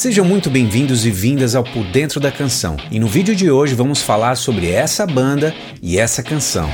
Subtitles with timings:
[0.00, 2.78] Sejam muito bem-vindos e vindas ao Por Dentro da Canção.
[2.90, 6.70] E no vídeo de hoje vamos falar sobre essa banda e essa canção.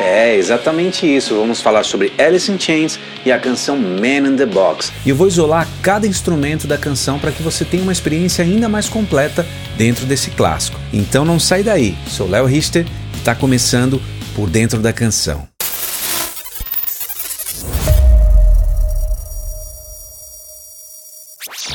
[0.00, 1.34] É exatamente isso.
[1.34, 4.90] Vamos falar sobre Alice in Chains e a canção Man in the Box.
[5.04, 8.66] E eu vou isolar cada instrumento da canção para que você tenha uma experiência ainda
[8.66, 9.46] mais completa
[9.76, 10.80] dentro desse clássico.
[10.90, 11.94] Então não sai daí.
[12.08, 12.86] Sou Léo Richter
[13.20, 14.00] está começando
[14.34, 15.46] por dentro da canção.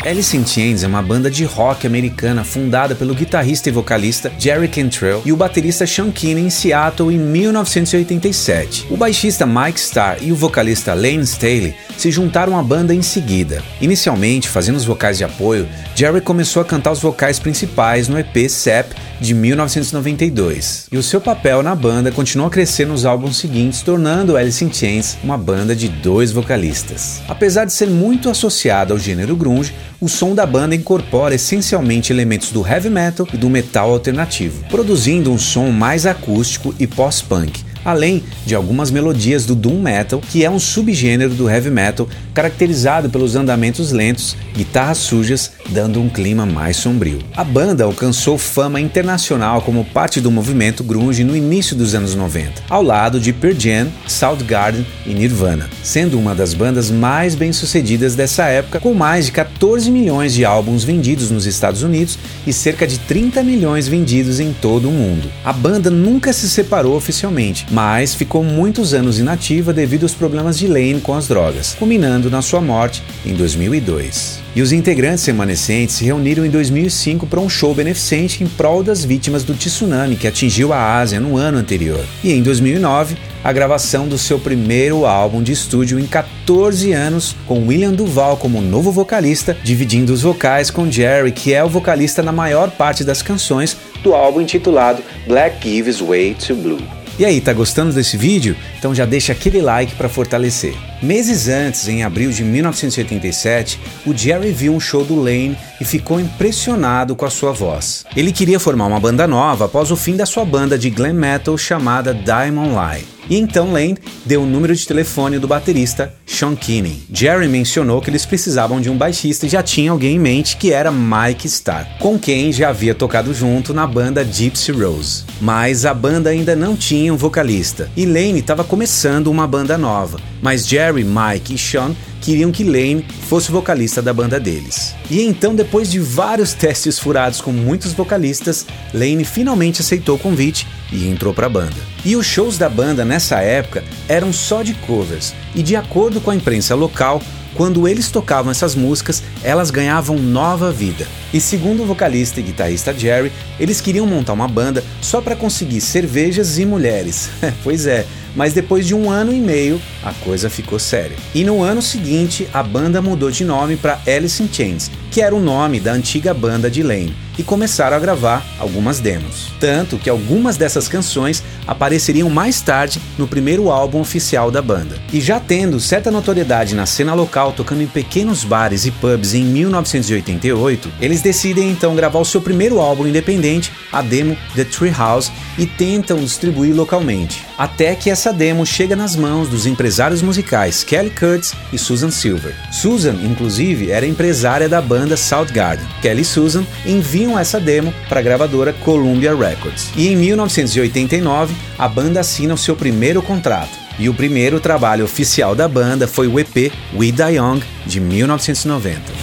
[0.04, 4.68] Alice in Chains é uma banda de rock americana fundada pelo guitarrista e vocalista Jerry
[4.68, 8.88] Cantrell e o baterista Sean Kinney em Seattle em 1987.
[8.92, 13.64] O baixista Mike Starr e o vocalista Lane Staley se juntaram à banda em seguida.
[13.82, 18.48] Inicialmente, fazendo os vocais de apoio, Jerry começou a cantar os vocais principais no EP
[18.48, 20.88] Sep de 1992.
[20.92, 24.72] E o seu papel na banda continuou a crescer nos álbuns seguintes, tornando Alice in
[24.72, 27.22] Chains uma banda de dois vocalistas.
[27.28, 32.52] Apesar de ser muito associada ao gênero grunge, o som da banda incorpora essencialmente elementos
[32.52, 38.24] do heavy metal e do metal alternativo, produzindo um som mais acústico e pós-punk, além
[38.46, 43.36] de algumas melodias do doom metal, que é um subgênero do heavy metal caracterizado pelos
[43.36, 47.20] andamentos lentos, guitarras sujas, dando um clima mais sombrio.
[47.36, 52.64] A banda alcançou fama internacional como parte do movimento grunge no início dos anos 90,
[52.70, 58.46] ao lado de Pearl Jam, Soundgarden e Nirvana, sendo uma das bandas mais bem-sucedidas dessa
[58.46, 62.98] época, com mais de 14 milhões de álbuns vendidos nos Estados Unidos e cerca de
[63.00, 65.30] 30 milhões vendidos em todo o mundo.
[65.44, 70.66] A banda nunca se separou oficialmente, mas ficou muitos anos inativa devido aos problemas de
[70.66, 74.40] Lane com as drogas, culminando na sua morte em 2002.
[74.56, 79.04] E os integrantes remanescentes se reuniram em 2005 para um show beneficente em prol das
[79.04, 82.00] vítimas do tsunami que atingiu a Ásia no ano anterior.
[82.24, 87.68] E em 2009, a gravação do seu primeiro álbum de estúdio em 14 anos, com
[87.68, 92.32] William Duval como novo vocalista, dividindo os vocais com Jerry, que é o vocalista na
[92.32, 97.05] maior parte das canções do álbum intitulado Black Gives Way to Blue.
[97.18, 98.58] E aí, tá gostando desse vídeo?
[98.78, 100.76] Então já deixa aquele like para fortalecer.
[101.06, 106.20] Meses antes, em abril de 1987, o Jerry viu um show do Lane e ficou
[106.20, 108.04] impressionado com a sua voz.
[108.16, 111.56] Ele queria formar uma banda nova após o fim da sua banda de glam metal
[111.60, 113.16] chamada Diamond Lie.
[113.30, 117.04] E então Lane deu o número de telefone do baterista Sean Kinney.
[117.12, 120.72] Jerry mencionou que eles precisavam de um baixista e já tinha alguém em mente que
[120.72, 125.24] era Mike Starr, com quem já havia tocado junto na banda Gypsy Rose.
[125.42, 130.20] Mas a banda ainda não tinha um vocalista e Lane estava começando uma banda nova.
[130.42, 134.96] Mas Jerry, Mike e Sean queriam que Lane fosse vocalista da banda deles.
[135.12, 140.68] E então, depois de vários testes furados com muitos vocalistas, Lane finalmente aceitou o convite
[140.92, 141.76] e entrou para a banda.
[142.04, 146.32] E os shows da banda nessa época eram só de covers, e de acordo com
[146.32, 147.22] a imprensa local,
[147.56, 151.08] quando eles tocavam essas músicas, elas ganhavam nova vida.
[151.34, 155.82] E segundo o vocalista e guitarrista Jerry, eles queriam montar uma banda só para conseguir
[155.82, 157.30] cervejas e mulheres.
[157.64, 158.06] pois é,
[158.36, 161.16] mas depois de um ano e meio, a coisa ficou séria.
[161.34, 165.34] E no ano seguinte, a banda mudou de nome para Alice in Chains, que era
[165.34, 169.54] o nome da antiga banda de Lane, e começaram a gravar algumas demos.
[169.60, 174.98] Tanto que algumas dessas canções apareceriam mais tarde no primeiro álbum oficial da banda.
[175.12, 179.44] E já tendo certa notoriedade na cena local, tocando em pequenos bares e pubs em
[179.44, 185.66] 1988, eles decidem então gravar o seu primeiro álbum independente, a demo The Treehouse, e
[185.66, 187.44] tentam distribuir localmente.
[187.58, 192.54] Até que essa demo chega nas mãos dos empresários musicais Kelly Kurtz e Susan Silver.
[192.72, 195.88] Susan, inclusive, era empresária da banda Soundgarden.
[196.02, 199.90] Kelly e Susan enviam essa demo para a gravadora Columbia Records.
[199.96, 203.86] E em 1989, a banda assina o seu primeiro contrato.
[203.98, 209.15] E o primeiro trabalho oficial da banda foi o EP We Die Young, de 1990.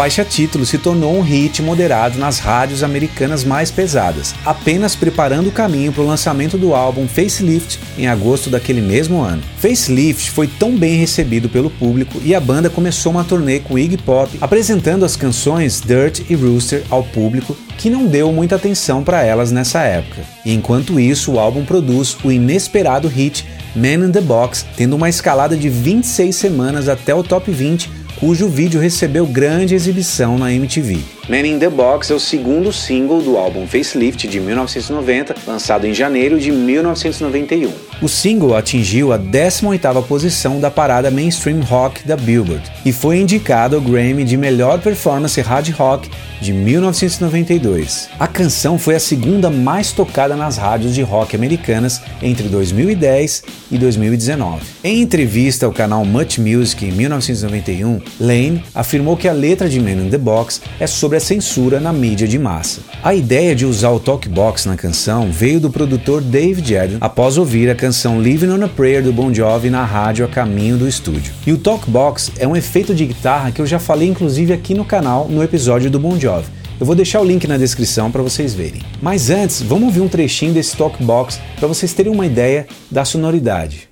[0.00, 5.52] Faixa título se tornou um hit moderado nas rádios americanas mais pesadas, apenas preparando o
[5.52, 9.42] caminho para o lançamento do álbum Facelift em agosto daquele mesmo ano.
[9.58, 13.98] Facelift foi tão bem recebido pelo público e a banda começou uma turnê com Iggy
[13.98, 19.22] Pop, apresentando as canções Dirt e Rooster ao público, que não deu muita atenção para
[19.22, 20.22] elas nessa época.
[20.46, 23.44] E enquanto isso, o álbum produz o inesperado hit
[23.76, 28.48] Man in the Box, tendo uma escalada de 26 semanas até o top 20 cujo
[28.48, 31.19] vídeo recebeu grande exibição na MTV.
[31.30, 35.94] Man in the Box é o segundo single do álbum Facelift de 1990, lançado em
[35.94, 37.70] janeiro de 1991.
[38.02, 43.76] O single atingiu a 18ª posição da parada Mainstream Rock da Billboard e foi indicado
[43.76, 46.10] ao Grammy de melhor performance hard rock
[46.40, 48.08] de 1992.
[48.18, 53.78] A canção foi a segunda mais tocada nas rádios de rock americanas entre 2010 e
[53.78, 54.62] 2019.
[54.82, 60.06] Em entrevista ao canal Much Music em 1991, Lane afirmou que a letra de Man
[60.06, 62.80] in the Box é sobre a censura na mídia de massa.
[63.02, 67.68] A ideia de usar o talkbox na canção veio do produtor Dave Jaden após ouvir
[67.68, 71.34] a canção Living on a Prayer do Bon Jovi na rádio a caminho do estúdio.
[71.46, 74.84] E o talkbox é um efeito de guitarra que eu já falei inclusive aqui no
[74.84, 76.48] canal no episódio do Bon Jovi.
[76.80, 78.80] Eu vou deixar o link na descrição para vocês verem.
[79.02, 83.89] Mas antes, vamos ouvir um trechinho desse Talkbox para vocês terem uma ideia da sonoridade.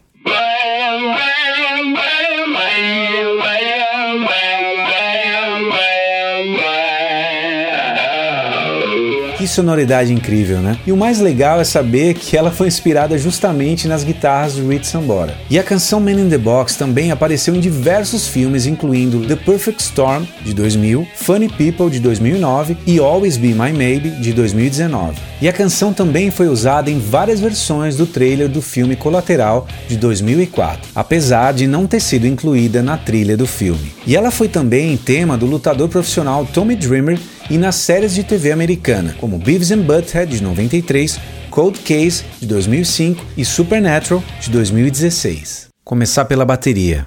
[9.59, 10.79] Sonoridade incrível, né?
[10.87, 14.87] E o mais legal é saber que ela foi inspirada justamente nas guitarras do Rich
[14.87, 15.37] Sambora.
[15.51, 19.83] E a canção Man in the Box também apareceu em diversos filmes, incluindo The Perfect
[19.83, 25.17] Storm, de 2000, Funny People, de 2009 e Always Be My Maybe, de 2019.
[25.43, 29.97] E a canção também foi usada em várias versões do trailer do filme Colateral, de
[29.97, 33.93] 2004, apesar de não ter sido incluída na trilha do filme.
[34.07, 37.19] E ela foi também tema do lutador profissional Tommy Dreamer
[37.51, 41.19] e nas séries de TV americana, como Beavis and Butthead de 93,
[41.51, 45.69] Cold Case de 2005 e Supernatural de 2016.
[45.85, 47.07] Começar pela bateria.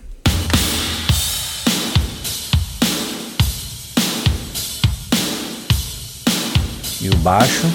[6.99, 7.67] E o baixo.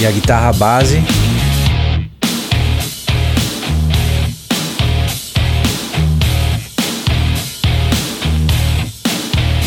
[0.00, 1.19] E a guitarra base.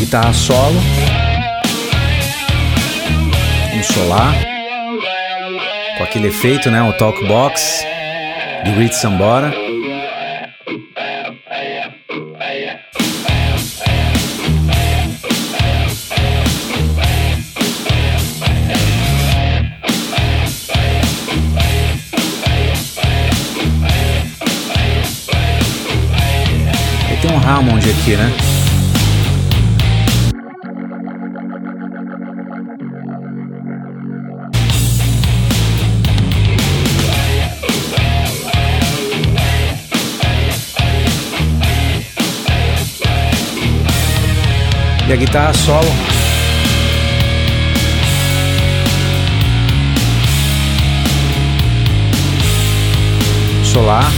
[0.04, 0.78] Guitarra solo,
[3.74, 4.36] um solar,
[5.98, 7.86] com aquele efeito, né, o talk box
[8.66, 9.54] do Rich Sambora.
[27.22, 28.53] Tem um Hammond aqui, né?
[45.14, 45.88] A guitarra solo.
[53.64, 54.12] Solar.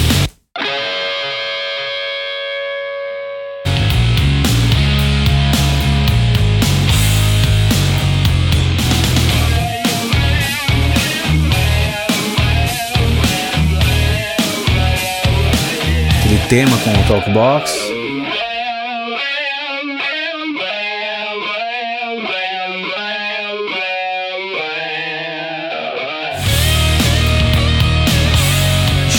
[16.19, 18.04] Aquele tema com o talkbox.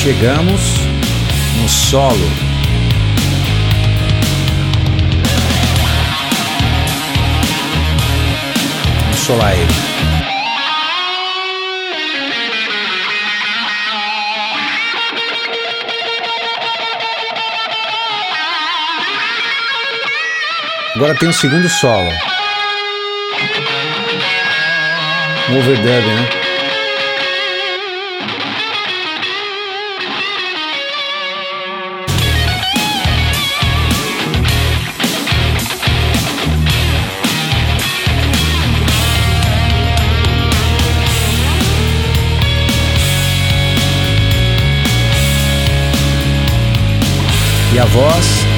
[0.07, 0.61] Chegamos
[1.61, 2.15] no solo.
[9.29, 9.67] Ele.
[20.95, 22.09] Agora tem o segundo solo.
[25.51, 26.46] Um overdub, né?
[47.73, 48.56] E a voz.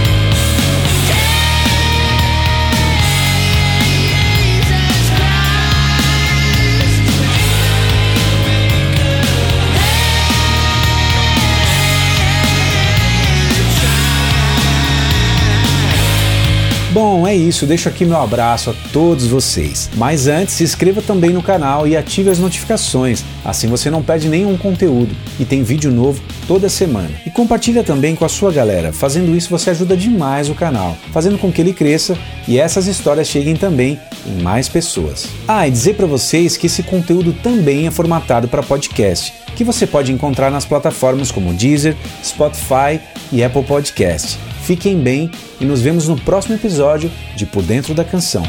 [17.00, 19.88] Bom, é isso, deixo aqui meu abraço a todos vocês.
[19.94, 24.28] Mas antes, se inscreva também no canal e ative as notificações, assim você não perde
[24.28, 27.12] nenhum conteúdo e tem vídeo novo toda semana.
[27.24, 31.38] E compartilha também com a sua galera, fazendo isso você ajuda demais o canal, fazendo
[31.38, 35.28] com que ele cresça e essas histórias cheguem também em mais pessoas.
[35.46, 39.86] Ah, e dizer para vocês que esse conteúdo também é formatado para podcast, que você
[39.86, 42.98] pode encontrar nas plataformas como Deezer, Spotify
[43.30, 44.36] e Apple Podcast.
[44.68, 48.42] Fiquem bem e nos vemos no próximo episódio de Por Dentro da Canção.